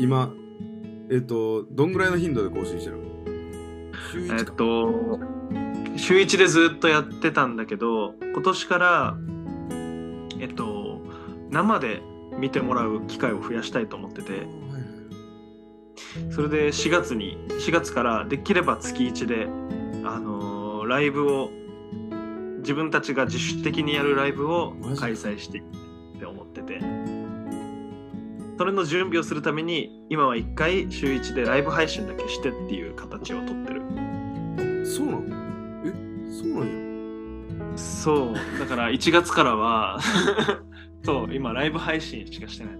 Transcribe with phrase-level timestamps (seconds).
[0.00, 0.32] 今
[1.10, 3.04] えっ、とどんぐらいの頻度で更新してるの？
[4.12, 5.20] 週えっ1か、と
[5.96, 9.16] 週1でずっとやってたんだけど今年から
[10.38, 11.00] えっと
[11.50, 12.00] 生で
[12.38, 14.46] 見てもらう機会を増やしたいと思ってて。
[16.30, 19.46] それで4月に4月からできれば月1で
[20.04, 20.60] あのー
[20.90, 21.50] ライブを
[22.58, 25.62] 自分たちが自主的にやるライブを開催してっ
[26.18, 26.80] て思ってて
[28.60, 33.80] それの準備をするために今は1回週1でライブ配信だけしてっていう形をとってる。
[34.84, 35.22] そうなの？
[35.86, 36.30] え？
[36.30, 37.78] そうなんや。
[37.78, 38.58] そう。
[38.58, 39.98] だから1月からは
[41.04, 42.74] そう今ライブ配信しかしてない。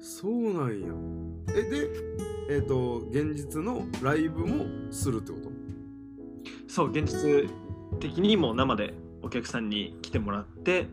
[0.00, 0.88] そうなんや。
[1.56, 1.88] えで
[2.50, 5.50] えっ、と現実のライブもするってこと？
[6.68, 7.48] そう現実
[8.00, 10.88] 的にもう生でお客さんに来てもらって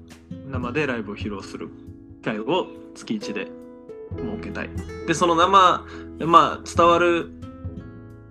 [0.49, 1.67] 生でライブを披露する
[2.21, 3.51] 機会を月1で
[4.17, 4.70] 設けたい。
[5.07, 5.85] でその生
[6.20, 7.31] まあ伝わる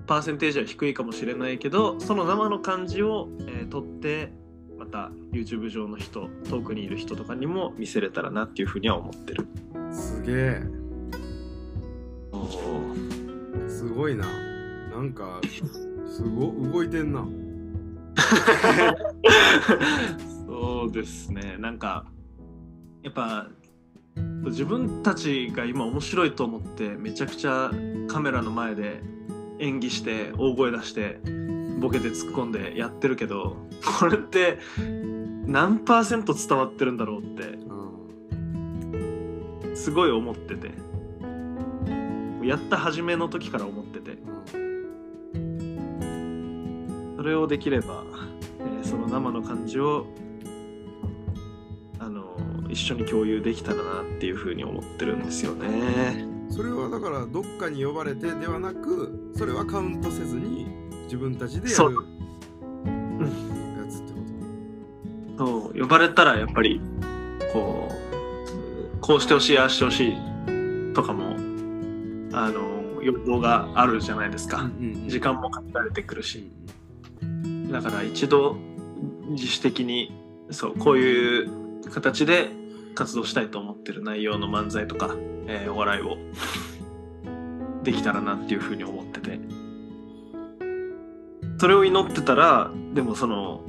[0.07, 4.33] パーセンテージは低いかもしれないけどその生の感じを、えー撮って
[4.77, 9.47] また YouTube 上の人遠くにいる人とかにも見せれたらなっていうふうには思ってる。
[9.93, 10.63] すげえ。
[13.69, 14.27] すごいな。
[14.91, 15.41] なんか
[16.07, 17.27] すご動いてんな。
[20.47, 21.57] そうですね。
[21.59, 22.07] なんか
[23.03, 23.49] やっぱ
[24.45, 27.71] 自分たちが今面白いと思ってめちゃくちゃ
[28.09, 29.01] カメラの前で
[29.59, 31.21] 演技して大声出して
[31.79, 33.57] ボケて突っ込んでやってるけど
[33.99, 34.59] これって
[35.47, 39.77] 何パーセント伝わってるんだろうってうん。
[39.77, 40.71] すごい思ってて。
[42.43, 44.17] やった初めの時から思ってて。
[47.17, 48.03] それをできれば、
[48.61, 50.07] えーその生の感じを
[52.71, 56.25] 一緒に共有できたらなっていうふうに思ってるんですよね。
[56.51, 60.67] それはだからどっかに呼ばれてではなくそれはカウントせずに
[61.05, 61.91] 自分たちでやそう。
[61.91, 64.13] るやつって
[65.39, 65.81] こそう。
[65.81, 66.81] 呼ばれたらやっぱり
[67.53, 67.89] こ
[68.95, 71.37] うこうしてほしいああしてほしいとかも
[72.33, 74.71] あの要望があるじゃないですと、か、
[75.07, 76.51] 時間も限られてくるし。
[77.71, 78.57] だから一度
[79.29, 80.13] 自主的に
[80.51, 81.51] そうこういう
[81.91, 82.51] 形で
[82.95, 85.15] 活動したいと思ってる内容の漫才とか、
[85.47, 86.17] えーお笑いを
[87.83, 89.41] できたらなっていうふうに思ってて。
[91.59, 93.61] それを祈ってたらでもその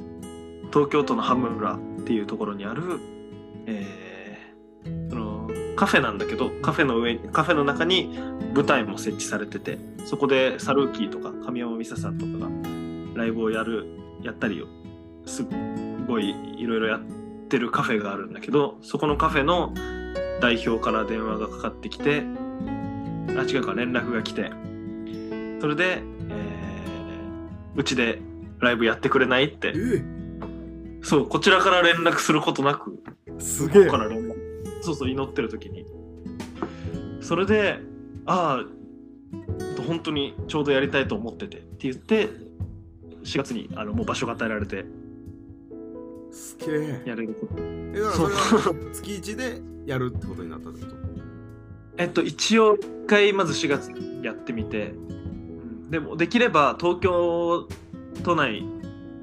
[0.71, 2.83] 東京都の羽村っていうところにある、
[3.67, 8.17] えーそのカフェなんだけどカフェの上カフェの中に
[8.53, 12.49] 舞台も設置されててそこでサルーキーとか神山美沙さんとかが
[13.15, 13.85] ライブをやる
[14.23, 14.67] やったりを
[15.25, 15.45] す
[16.07, 17.20] ごいいろいろやって
[17.57, 19.73] るカフェがあるんだけどそこのカフェの
[20.41, 22.23] 代表から電話がかかってきて
[23.37, 24.51] あ違うか連絡が来て
[25.59, 26.61] それで、えー
[27.75, 28.19] うちで
[28.59, 29.73] ライブやってくれないって。
[29.75, 30.03] え
[31.03, 33.01] そうこちらから連絡することなく
[33.39, 33.87] すげえ。
[33.87, 34.35] から連絡。
[34.81, 35.85] そうそう祈ってる時に。
[37.21, 37.79] それで
[38.25, 42.29] ああ本当にちょうどやりたいと思っててって言って
[43.23, 44.85] 4月にあのもう場所が与えられて
[46.31, 47.01] すげえ。
[47.05, 47.53] やれること。
[47.59, 50.95] えだからそれは月1でやるってことになったってこと？
[51.97, 54.93] えっと一応一回まず4月にやってみて。
[55.89, 57.67] でもできれば東京
[58.23, 58.65] 都内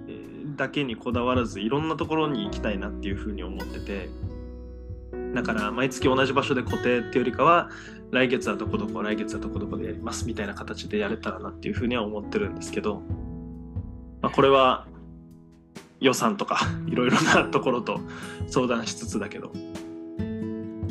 [0.07, 4.09] えーだけにこだわらずいろんなところに行きたいなっていうふうに思ってて。
[5.35, 7.69] だから毎月同じ場所で固定っていうよりかは
[8.13, 13.03] 来月はどこどこ来月はどこどこでやりますみたいな形でやれたらなっていうふうには思ってるんですけど、
[14.23, 14.87] まあ、これは
[16.01, 18.01] 予算とかいろいろなところと
[18.47, 20.89] 相談しつつだけど、うん、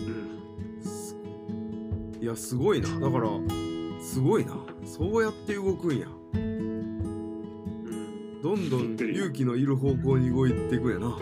[2.22, 2.90] いやすごいな。
[3.00, 3.30] だから
[4.02, 4.58] すごいな。
[4.86, 6.08] そうやって動くんや。
[6.34, 8.42] うん。
[8.42, 11.18] どんどん勇気のいる方向に動いていくんやな。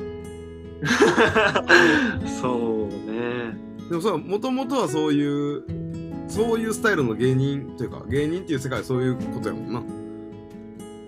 [2.41, 3.57] そうね。
[3.89, 5.63] でもさもともとはそういう
[6.27, 9.83] そういうスタイルの芸人というか芸人っていう世界はそういうことやもんな。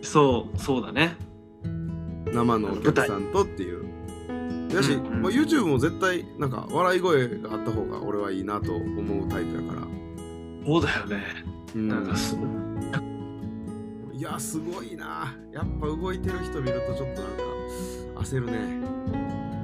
[0.02, 1.16] そうそうだね
[2.34, 3.86] 生のお客さんとっていう。
[4.70, 5.22] だし、うんうん。
[5.22, 9.88] まあ、YouTube も絶対なんか笑い声があった方が俺はいいなと思うタイプやから、
[10.66, 11.24] そうだよね。
[11.76, 11.88] うん。
[11.88, 14.22] なんかすい。
[14.22, 15.36] やすごいな。
[15.54, 17.44] やっぱ動いてる人見るとちょっとなんか
[18.22, 18.58] 焦るね。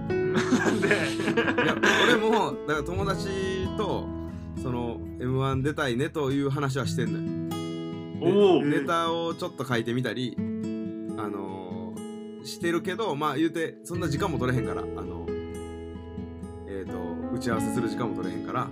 [0.08, 0.88] なんで？
[0.88, 0.92] い
[1.66, 3.28] や俺もだから友達
[3.78, 4.08] と
[4.62, 8.64] その m 1出たいねという話はしてんのよ。
[8.64, 10.42] ネタをちょっと書いてみたりあ
[11.28, 11.63] のー
[12.44, 15.26] してるけどまあ言うてそんな時間も取れへんからあの
[16.68, 16.98] えっ、と
[17.36, 18.70] 打ち合わせする時間も取れへんから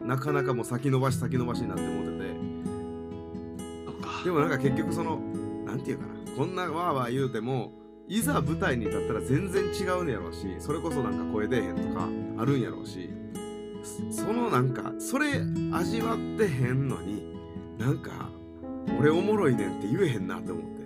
[0.00, 2.18] なかなかもう先延ばし先延ばしになって思ってて。
[4.24, 5.18] でもなんか結局その
[5.64, 7.72] なんていうかなこんなわーわー言うても
[8.08, 12.08] いざ舞台に立ったら全然違うねやろうしそれこそなんか声出えへんとか
[12.38, 13.10] あるんやろうし
[14.12, 15.40] そそのなんかそれ
[15.72, 17.36] 味わってへんのに
[17.78, 18.30] なんか
[18.98, 20.77] 俺おもろいねんって言えへんなって思って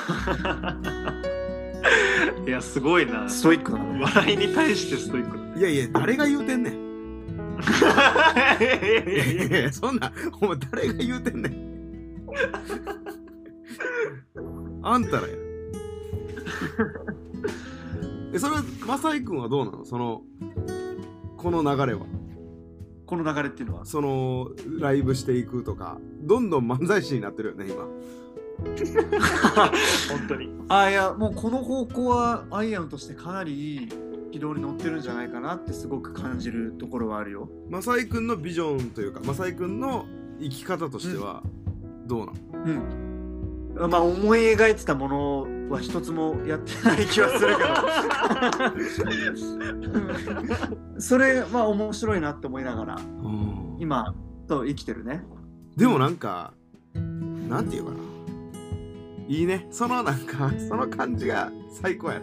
[2.46, 3.28] いやすごいな。
[3.28, 5.36] ストイックなの笑いに対してストイック。
[5.38, 6.74] ないやいや誰が言うてんねん。
[7.60, 8.64] いやい
[9.16, 11.70] やいいやそんなお前誰が言うてんねん。
[14.82, 15.34] あんたらや。
[18.32, 19.84] えそれは正井君はどうなの？
[19.84, 20.22] その
[21.36, 22.06] この流れは。
[23.06, 23.84] この流れっていうのは？
[23.84, 27.84] そのライブしていくとかどんどん漫才師になってるよね今
[30.10, 30.50] 本当に。
[30.68, 33.88] あいやもうこの方向はアイアンとしてかなりいい
[34.32, 37.48] 軌道に乗ってるんじゃないかなってすごく感じるところはあるよ。
[37.68, 40.06] 正井君のビジョンというか正井君の
[40.40, 41.42] 生き方としては
[42.06, 42.32] どうなの、
[42.64, 43.90] うん。
[43.90, 47.62] まあ思い描いてたものは一つもやってない気はするけ
[50.64, 50.70] ど。
[51.00, 52.98] それまあ面白いなって思いながら
[53.78, 54.14] 今
[54.46, 55.24] と生きてるね。
[55.76, 56.52] でもなんか
[57.48, 58.09] なんていうかな
[59.30, 59.68] いいね。
[59.70, 62.20] そのなんかその感じが最高や。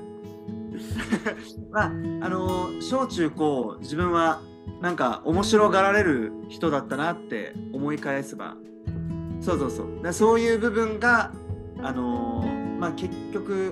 [1.72, 1.90] まああ
[2.30, 4.42] の小中高自分は
[4.82, 8.58] なんか面白がられる人だったなって思い返せば。
[9.40, 9.88] そうそうそう。
[10.04, 11.32] だそういう部分が
[11.82, 12.46] あの
[12.78, 13.72] まあ結局、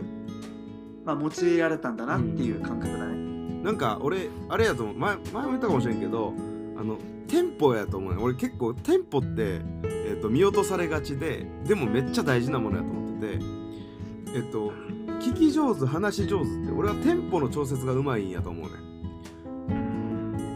[1.03, 4.95] まあ、用いられたんだなっていう感覚だね、なんか俺あれやと思う。
[4.95, 6.33] 前前も言ったかもしれんけど
[6.77, 6.97] あの
[7.27, 8.21] テンポやと思うね。
[8.23, 13.45] 俺結構テンポって、えっと見落とされがちででもめっちゃ大事なものやと思ってて
[14.35, 14.71] えっと
[15.19, 18.73] 聞き上手話し上手って俺はテンポの調節がうまいんやと思うね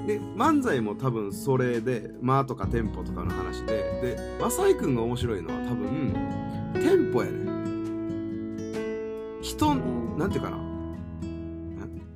[0.08, 6.14] で漫才も多分それで「間」とかテンポとかの話でで正井君が面白いのは多分
[6.74, 7.50] テンポやね
[9.42, 9.76] 人
[10.18, 10.70] なんていうかな。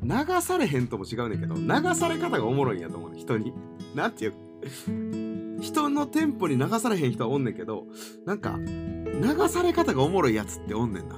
[0.06, 3.54] 流されへんとも違うねんけど流され方がおもろいんやと思うね人に。
[3.96, 5.33] なんていう
[5.64, 7.86] 人のテンポに流されへん人はおんねんけど
[8.26, 11.16] なんか流され方がおもろいやつっておんねんな。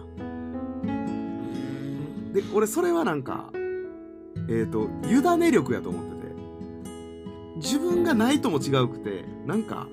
[2.34, 3.50] で俺それはなんか
[4.48, 6.36] えっ、と委ね力やと思ってて。
[7.56, 9.88] 自分がないとも違うくてなんか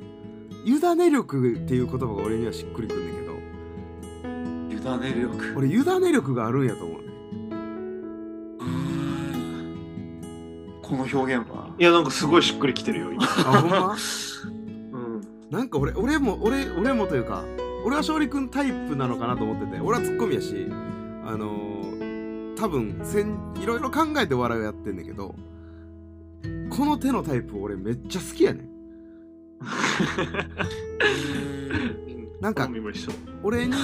[0.66, 3.14] 委ね力っていう言葉が俺にはしっくりくんねん
[4.74, 4.96] けど。
[4.96, 5.56] 委ねる力。
[5.56, 7.08] 俺委ね力があるんやと思うね
[10.82, 11.61] この表現は？
[11.78, 13.24] いやなんかすごいしっくりきてるよ今。
[13.24, 13.26] あ
[13.60, 13.96] ほんま？
[14.92, 15.20] うん。
[15.50, 17.44] なんか俺俺も俺俺もというか
[17.84, 20.66] 俺は勝利君タイプなのかなと思ってて俺はツッコミやし
[21.24, 25.34] あのー、多分せんいろいろ考えて笑いをやってんねんけど
[26.70, 28.68] この手のタイプ俺めっちゃ好きやねん。
[32.40, 32.68] なんか
[33.42, 33.74] 俺に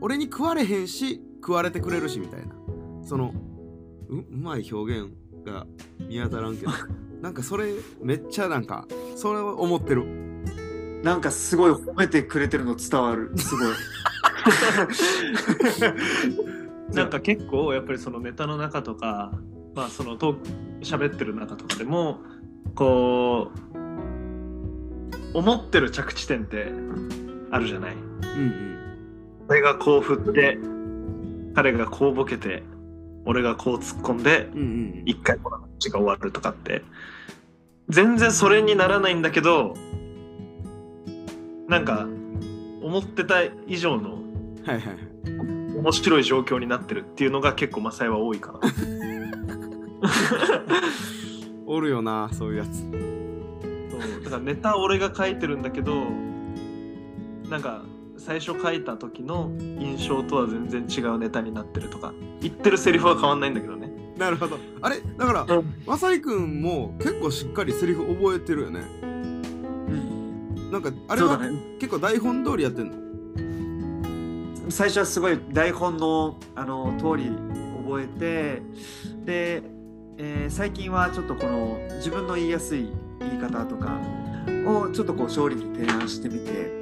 [0.00, 2.52] 俺に食われへんし食われてくれるしみたいな。
[3.04, 3.32] その
[4.08, 5.10] ううまい表現
[5.44, 5.66] が
[6.08, 6.72] 見当たらんけど
[7.22, 7.72] なんかそれ
[8.02, 8.86] めっちゃなんか
[9.16, 10.04] それを思ってる。
[11.02, 13.32] なんかすごい褒めてくれてるの伝わる。
[13.38, 13.74] すごい。
[16.94, 19.32] なんか結構やっぱりそのネタの中とか
[19.74, 20.48] まあそのトーク
[20.82, 22.18] 喋ってる中とかでも
[22.74, 26.70] こう思ってる着地点って
[27.50, 27.94] あるじゃない？
[27.94, 28.76] うん
[29.48, 30.58] 俺がこう振って
[31.54, 32.62] 彼がこうボケて
[33.24, 35.02] 俺がこう突っ込んでうんうんうん。
[35.06, 36.82] 一回この話が終わるとかって。
[37.88, 39.74] 全然それにならないんだけど
[41.68, 42.06] なんか
[42.80, 44.18] 思ってた以上の
[44.64, 48.60] 面白い状況になってるっていうのが結構マサイは多いかな。
[51.66, 52.80] おるよなそういうやつ。
[52.80, 54.24] そう。
[54.24, 56.04] だからネタ俺が書いてるんだけど
[57.50, 57.82] なんか
[58.16, 62.14] 最初書いた時の印象とは全然違うネタになってるとか。
[62.40, 63.81] 言ってるセリフは変わんないんだけどね
[64.22, 64.56] なるほど。
[64.80, 65.00] あれ？
[65.18, 65.74] だからうん。
[65.84, 68.80] マサイ君も結構しっかりセリフ覚えてるよね。
[69.02, 71.50] うんなんかあれは、ね。
[71.80, 72.90] 結構台本通りやってん
[74.62, 74.70] の？
[74.70, 77.30] 最初はすごい台本のあの通り
[77.84, 78.62] 覚えて
[79.24, 79.62] で、
[80.18, 83.98] えー最近はちょっとこの自分の言いやすい言い方とか
[84.66, 86.81] をちょっとこう勝利に提案してみて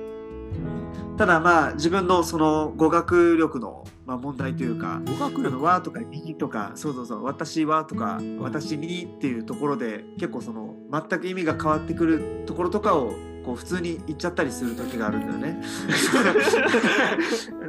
[1.16, 5.60] ただまあ自分のその語学力の、まあ、問題というか語学力？
[5.60, 13.12] わとかにとかそうそうそう私はとか私にっていうところで結構その全く意味が変わってくるところとかを
[13.44, 15.62] こう普通に言っちゃったりする時があるんだよね。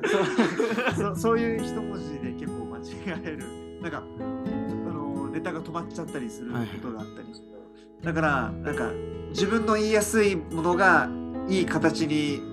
[0.05, 0.25] そう
[0.95, 2.81] そうそういう一文字で結構間違
[3.23, 3.43] える。
[3.81, 4.21] なんかあ
[4.93, 6.57] のネタが止まっちゃったりするこ
[6.89, 7.47] とがあったりして、
[8.03, 8.91] だからなんか
[9.29, 11.09] 自分の言いやすいものが
[11.47, 12.50] いい形に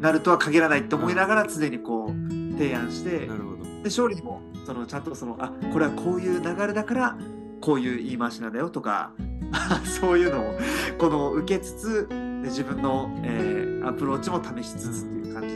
[0.00, 3.64] なるとは限らないって思いながら常にこう提案してなるほど。
[3.64, 7.18] で勝利にもそのちゃんとそのあこれはこういう流れだから
[7.60, 9.12] こういう言い回しなんだよとか
[10.00, 10.54] そういうのを
[10.98, 12.16] この受けつつで
[12.48, 15.48] 自分の、えーアプローチも試しつつっていう感じ。
[15.48, 15.54] で。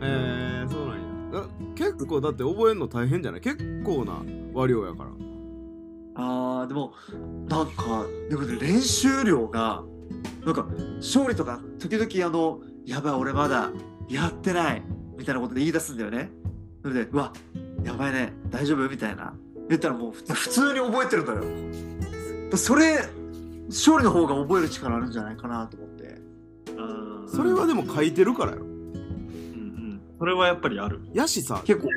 [0.00, 1.02] えー、そうなんや。
[1.40, 3.40] あ結構だって覚えるの大変じゃない？
[3.40, 4.22] 結構な
[4.54, 5.10] 和量やから。
[6.14, 6.92] あーでも
[7.48, 9.82] なんかでもね練習量が
[10.46, 13.70] なんか勝利とか時々あのやばい俺まだ
[14.08, 14.82] やってない
[15.18, 16.30] みたいなことで言い出すんだよね。
[16.82, 17.32] それでうわ
[17.84, 18.88] やばいね大丈夫？
[18.88, 19.34] みたいな。
[19.68, 22.56] 言ったらもう普通に覚えてるのよ。
[22.56, 23.06] それ
[23.68, 26.16] 勝利の方が覚える力あるんじゃないかなと思って。
[27.30, 28.62] それはでも書いてるからよ。
[28.62, 30.00] うんうん。
[30.18, 31.02] それはやっぱりある。
[31.12, 31.88] やしさ結構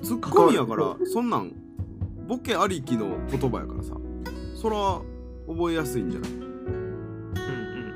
[0.00, 1.52] ツッコミやからそんなん
[2.28, 3.96] ボケありきの言葉やからさ。
[4.54, 5.00] そら
[5.52, 6.30] 覚えやすいんじゃない？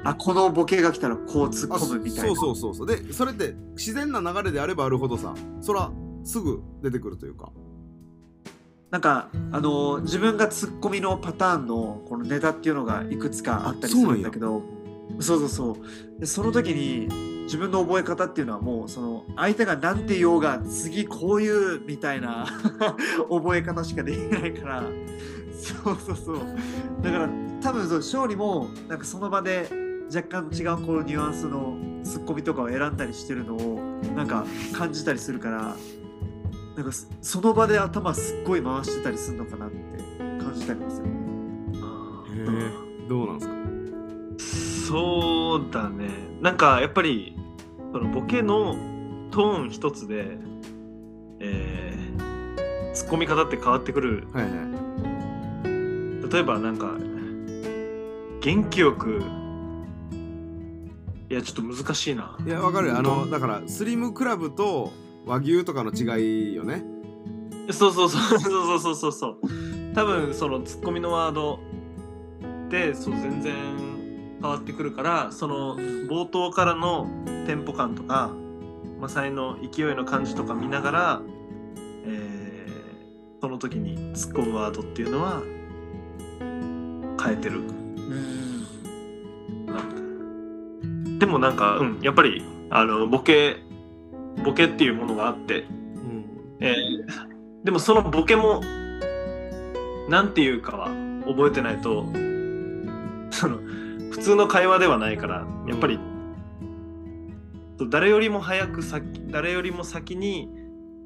[0.05, 2.35] あこのボケが来たらこう突っあ込むみたいな。
[2.35, 2.87] そうそうそうそう。
[2.87, 5.91] でそれって自然な流れであればあるほどさそら
[6.25, 7.53] すぐ出てくるというか。
[8.91, 14.63] なんかあの自分がツッコミのパターンのこのネタっていうのがいくつかあったりするんだけど。
[15.19, 17.09] そうそうそうでその時に
[17.43, 22.47] 自分の覚え方っていうのはもうその相手が何て言おうが次こういうみたいな。
[23.29, 24.85] 覚え方しかできないから。
[25.61, 26.39] そうそうそう。
[27.03, 27.29] だから
[27.61, 33.81] 多分そう勝利もなんかその場で若干違うこのニュアンスのツッコミとかを選んだりしてるのを
[34.17, 35.77] なんか感じたりするから
[36.77, 39.77] なんかそその場で頭すっごい回してたりするのかなって
[40.19, 41.07] 感じたりもする。
[41.83, 43.55] あへどうなんすか？
[44.89, 46.09] そうだね。
[46.41, 47.37] なんかやっぱり
[47.93, 48.75] そのボケの
[49.31, 50.39] トーン一つで、
[51.41, 54.27] えー、ツッコみ方って変わってくる。
[54.33, 54.53] はいはい
[56.33, 56.97] 例えばなんか
[58.41, 59.21] 元気よく
[61.31, 62.37] いやちょっと難しいな。
[62.45, 62.99] いやわかる。
[62.99, 64.93] あのだからスリムクラブと
[65.25, 66.83] 和牛とかの違いよね。
[67.71, 69.39] そうそうそうそうそうそうそう
[69.95, 71.61] 多分そのツッコミのワード
[72.69, 73.55] でそう全然
[74.41, 77.07] 変わってくるからその冒頭からの
[77.47, 78.33] テンポ感とか
[79.01, 81.23] マサイの勢いの感じとか見ながら、
[82.07, 85.43] えー、その時に突っ込むワードっていうのは
[87.23, 87.61] 変えてる。
[87.61, 88.41] うん。
[91.21, 93.59] でもなんか、うん、やっぱりあのボケ
[94.45, 95.61] ボケっていうものがあって。
[95.61, 96.25] うん。
[96.59, 97.31] えー
[97.65, 98.63] でもそのボケも
[100.09, 100.89] なんていうかは
[101.27, 102.07] 覚えてないと
[103.31, 103.59] その
[104.11, 106.01] 普通の会話ではないからやっぱり、
[107.91, 110.49] 誰よりも早く先誰よりも先に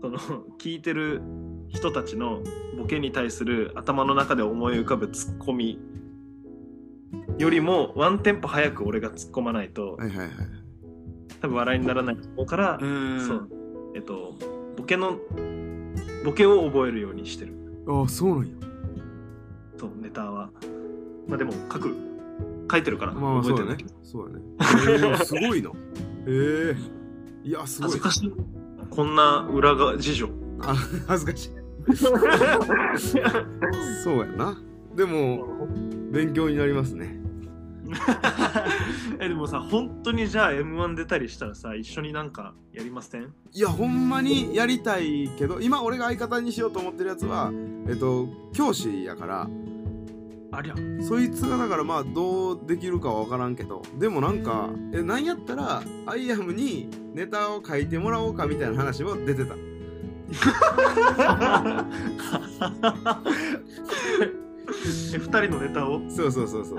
[0.00, 0.18] その
[0.58, 1.20] 聞いてる
[1.68, 2.40] 人たちの
[2.78, 5.78] ボケに対する頭の中で思い浮かぶツッコミ
[7.38, 10.30] よりもワンテンポ早く俺が突っ込まないとはいはいはい。
[11.40, 13.26] 多分笑いにならないと思うから、うん。
[13.26, 13.48] そう。
[13.94, 14.34] えっと
[14.76, 15.18] ボケの
[16.24, 17.54] ボケを覚えるようにしてる。
[17.86, 18.52] ああそうなんや。
[19.78, 20.50] そうネタは。
[21.28, 21.94] まあでも書く
[22.70, 24.04] 書いてるからまあまあ覚そうだねえてるんだけ。
[24.04, 24.44] ど、そうだね。
[24.56, 25.70] えーすごいな。
[26.26, 26.76] え
[27.44, 27.90] えいやすごい。
[27.90, 28.32] 恥ずかしい。
[28.90, 30.28] こんな裏が事情
[30.60, 30.74] あ
[31.06, 31.50] 恥ずかしい。
[34.02, 34.56] そうやな。
[34.96, 35.68] でも
[36.14, 37.20] 勉強になりますね。
[39.20, 43.30] えでもさ本当にじゃあ m 1出たりしたらさ一緒になんかやりません？
[43.52, 47.52] いやほんまにやりたいけど今俺が相方にしようと思ってるやつは
[47.88, 49.48] えっと教師やから
[50.52, 50.74] ありゃ。
[51.02, 59.54] そいつがだからまあどうできるかは分からんけどでもなんかえなんやったらアイアムにネタを書いてもらおうかみたいな話は出てた
[65.14, 66.00] え 二人のネタを？
[66.08, 66.78] そうそうそうそう。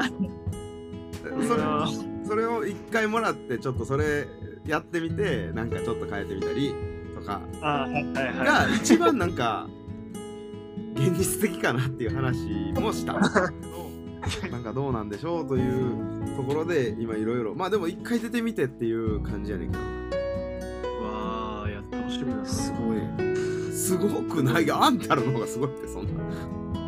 [1.47, 1.87] それあ
[2.27, 4.27] それを一回もらってちょっとそれ
[4.65, 6.73] やってみてなんかちょっと変えてみたり
[7.15, 7.41] とか。
[7.61, 9.67] が一番なんか
[10.95, 13.13] 現実的かなっていう話もした。
[14.51, 17.53] なんかどうなんでしょうというところで今いろいろ。
[17.53, 19.83] まあでも一回出てみてっていう感じやねんけど。
[21.03, 22.45] わあいや楽しみだな。
[22.45, 22.97] すごい。
[23.71, 24.71] すごくない？
[24.71, 26.11] あんたらの方がすごいってそんな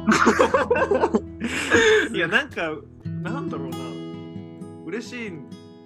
[2.13, 2.73] いやなんか
[3.21, 3.77] なんだろうな。
[4.85, 5.31] 嬉しい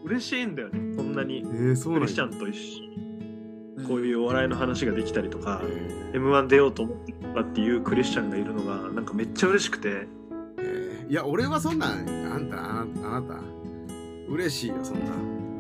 [0.06, 0.96] 嬉しいんだよね。
[0.96, 1.40] こんなに。
[1.40, 2.92] えー、そクリスチャンと一緒に。
[3.88, 9.90] こういうお笑いの話ができたりとか、え m 1出ようと思ってたっていうクリスチャンがいるのがなんかめっちゃ嬉しくて。
[9.90, 10.08] ー
[10.60, 11.12] えー。
[11.12, 13.40] いや俺はそんなんあんたあなた。
[14.30, 15.00] 嬉しいよそん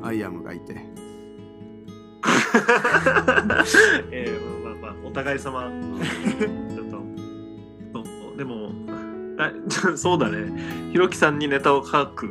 [0.01, 0.07] な。
[0.07, 0.75] アイアムがいて。
[4.11, 5.71] えーまあまあまあお互い様
[9.69, 10.89] そうでもあ そうだね。
[10.91, 12.29] ひろきさんにネタを書く。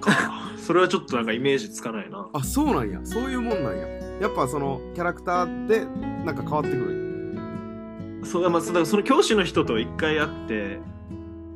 [0.00, 0.12] か。
[0.56, 2.28] それはちょっとなんかイメージつかないな。
[2.32, 3.86] あそうなんやそういうもんなんや
[4.20, 5.84] やっぱそのキャラクターで
[6.24, 7.00] なんか変わってくる
[8.22, 10.78] そうまあ、だからその教師の人と一回会って、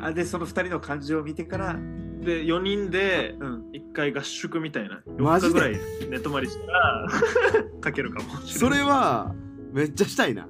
[0.01, 1.75] あでその二人の感情を見てから、
[2.23, 5.03] で、4人でうん、一回合宿みたいな。
[5.07, 5.53] 4マジで？
[5.53, 5.81] 日ぐらい
[6.11, 7.07] 寝泊まりしたら
[7.85, 8.79] 書けるかもしそれない。
[8.81, 9.35] れは
[9.75, 10.49] めっちゃしたいな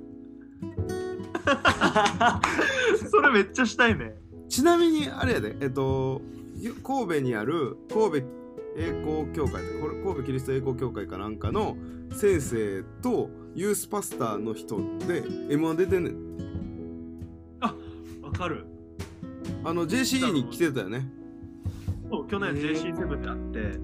[3.10, 4.16] それめっちゃしたいね。
[4.48, 6.22] ちなみにあれやでえっと
[6.56, 8.26] ゆ神戸にある神戸
[8.76, 11.76] 栄光協会これ神戸キリスト栄光協会かなんかの
[12.12, 16.34] 先生とユースパスターの人で M1 出てんねん
[18.22, 18.66] わかる。
[19.64, 21.08] あの JCE に来てたよね
[22.10, 23.38] そう去年へー JC7 で会っ
[23.72, 23.78] て、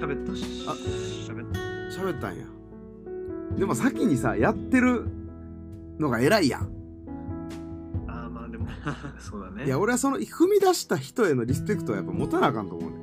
[0.00, 1.60] 食べたし、あ喋った。
[1.98, 2.44] 喋ったんや
[3.56, 5.06] でも先にさやってる
[5.98, 6.62] のが偉いやん。
[8.08, 8.66] ああ、まあでも、
[9.18, 9.64] そうだね。
[9.66, 12.96] いや俺はその踏み出した人へのリスペクトはやっぱ持たなあかんと思うね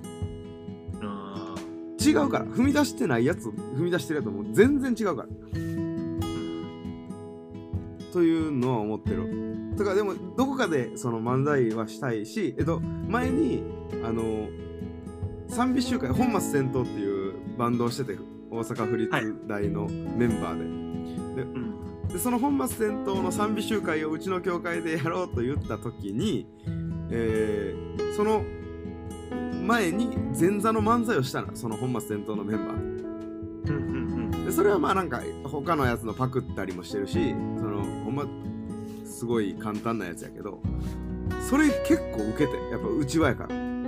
[1.01, 1.55] あ
[1.99, 2.45] 違うから。
[2.45, 5.27] 踏み出してないやつ踏み出してるやつも全然違うから。
[8.11, 9.75] というのは思ってる。
[9.75, 13.63] だからでもどこかでその漫才はしたいしえっと前に
[14.03, 14.47] あの
[15.47, 18.19] 賛美集会本末転倒っていうバンドをしてて
[18.51, 19.09] 大阪府立
[19.47, 20.57] 大のメンバー
[21.35, 21.73] で、ーうん。
[22.13, 26.47] でその本末転倒の賛美集会をうちの教会でやろうと言った時に、
[27.09, 28.43] えーその
[29.65, 32.77] 前に前座の漫才をしたのその本末転倒のメンバー
[33.69, 38.25] うんうんでそれはまあなんか他のやつのパクったりもしてるしそのほんま
[39.05, 40.59] すごい簡単なやつやけど
[41.49, 43.87] それ結構ウケてやっぱうちわやからうん。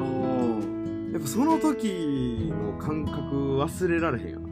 [0.00, 1.12] おお。
[1.12, 4.47] やっぱその時の感覚忘れられへんやな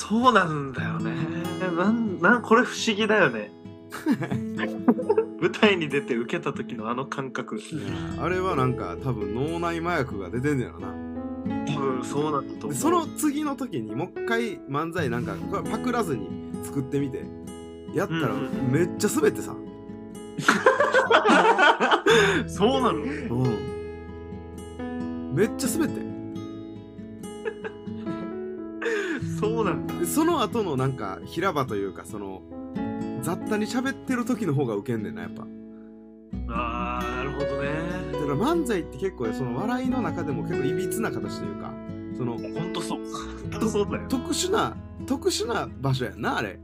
[0.00, 1.14] そうなんだよね。
[1.76, 3.50] なん、なん、これ不思議だよね。
[5.42, 7.60] 舞台に出て受けた時のあの感覚。
[8.18, 10.88] あれはなんか多分脳内麻薬が出てんねやろな
[11.66, 12.70] 多分そうなんだと思う。
[12.72, 15.36] でその次の時にもう一回漫才なんか
[15.70, 16.30] パクらずに
[16.64, 17.22] 作ってみて
[17.94, 18.30] やったら
[18.70, 19.54] めっちゃ滑ってさ、
[22.48, 22.98] そうなの？
[22.98, 23.02] う
[25.32, 26.09] ん、めっちゃ滑って
[29.40, 29.94] そうなんだ。
[29.98, 32.42] でその後のなんか平場というかその
[33.22, 35.46] 雑多に喋ってる時の方がウケんねんなやっぱ
[36.48, 37.68] ああ、なるほどね。
[38.12, 41.72] だから漫才って結構その笑いの中でも結構いびつな形というか
[42.16, 43.00] そのほんとそう。
[43.50, 44.06] ほんとそうだよ。
[44.08, 44.76] 特殊な
[45.06, 46.58] 特殊な場所やんなあれ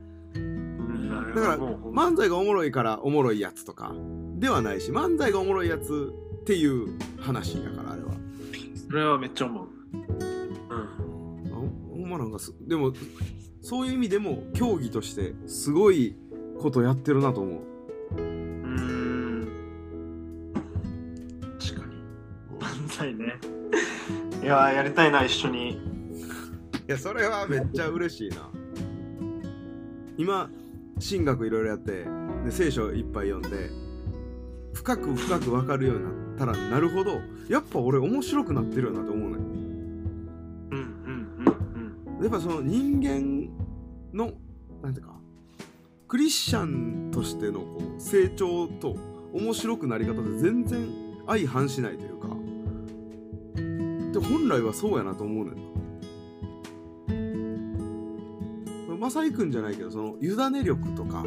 [1.35, 3.93] だから漫才がおもろいからおもろいやつとか
[4.37, 8.13] ではないし漫才がおもろいやつっていう話やからあれは
[8.89, 9.67] それはめっちゃ思う。
[12.19, 12.93] なんかすでも
[13.61, 16.17] そういう意味でも競技としてすごい
[16.61, 17.61] ことやってるなと思う
[18.17, 19.49] うーん。
[21.59, 21.97] 確かに。
[22.61, 23.35] 漫才ね。
[24.43, 25.71] いやー、やりたいな、一緒に。
[26.89, 28.49] いやそれはめっちゃ嬉しいな
[30.17, 30.49] 今
[31.07, 32.05] 神学いろいろやって
[32.45, 33.71] で聖書いっぱい読んで
[34.73, 39.56] 深く深く分かるようになったらなるほどやっぱ俺面白くなってるよなと思うねうんうんうん
[42.27, 43.49] やっぱその人間
[44.13, 44.33] の
[44.83, 45.13] なんていうか
[46.09, 48.97] クリスチャンとしてのこう成長と
[49.33, 50.89] 面白くなり方で全然
[51.25, 52.27] 相反しないというか
[54.13, 55.53] で本来はそうやなと思うね
[57.15, 61.25] んなマサイ君じゃないけどその委ね力とか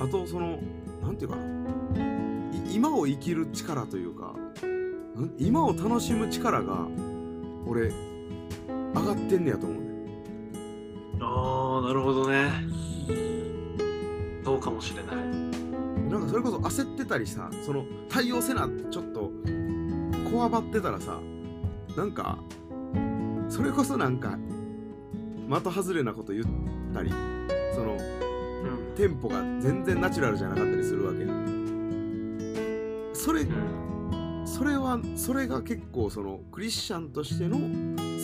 [0.00, 0.58] あとその
[1.00, 1.42] なんていうかな
[2.70, 4.34] 今を生きる力というか
[5.38, 6.88] 今を楽しむ力が
[7.66, 7.90] 俺
[8.68, 9.83] 上がってんねやと思う。
[11.24, 12.50] ああ、なるほどね。
[14.44, 15.16] そうかもしれない。
[16.14, 19.32] なんかそれこそ焦ってたりさその対応せなってちょっと
[20.30, 21.18] こわばってたらさ
[21.96, 22.38] なんか
[23.48, 24.38] それこそなんか
[25.48, 26.44] 的外れなこと言っ
[26.92, 27.10] たり
[27.74, 28.94] そのうん。
[28.96, 31.24] テンポが全然ナチュラルじゃなかったりするわけ
[33.12, 34.46] それうん。
[34.46, 37.58] それはそれが結構そのクリスチャンとしての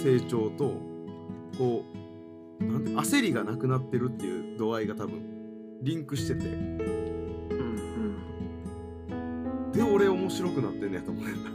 [0.01, 0.75] 成長と
[1.59, 2.00] こう
[2.61, 5.23] 焦りがなくなってるっていう度合いが多分
[5.83, 6.81] リンクしててうん
[9.11, 9.73] うん。
[9.73, 11.51] で俺面白くなってんねやと思うねんな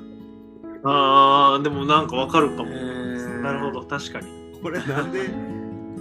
[0.88, 2.70] ああ、でもなんかわかるかも。
[2.72, 4.28] えーなるほど、確かに。
[4.62, 5.30] これなんで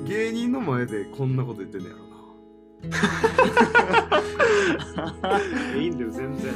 [0.06, 2.04] 芸人の前でこんなこと言ってんねやろ
[5.78, 6.52] いいんだよ、全然。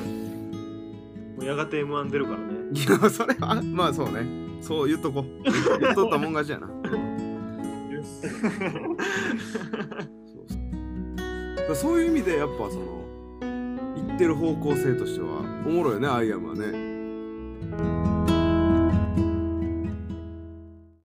[1.37, 2.47] もうやがて M1 出るからね。
[2.73, 4.27] ないやそれはまあそうね
[4.61, 5.43] そう言っとこう
[5.81, 6.67] 言っとったもん勝ちやな
[8.23, 8.33] そう
[10.49, 10.59] そう
[11.69, 12.99] らそういう意味でやっぱその
[13.97, 16.88] 言ってる方向性としてはおもろいよねアイアムはね。